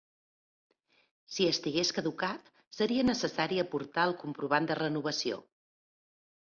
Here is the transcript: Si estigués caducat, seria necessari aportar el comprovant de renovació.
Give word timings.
Si 1.35 1.45
estigués 1.49 1.93
caducat, 1.99 2.49
seria 2.79 3.07
necessari 3.11 3.63
aportar 3.67 4.09
el 4.11 4.19
comprovant 4.25 4.73
de 4.75 4.81
renovació. 4.85 5.41